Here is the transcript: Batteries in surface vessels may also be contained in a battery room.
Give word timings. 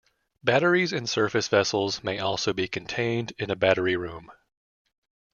Batteries 0.43 0.93
in 0.93 1.05
surface 1.05 1.47
vessels 1.47 2.03
may 2.03 2.17
also 2.17 2.53
be 2.53 2.67
contained 2.67 3.33
in 3.37 3.51
a 3.51 3.55
battery 3.55 3.95
room. 3.95 4.31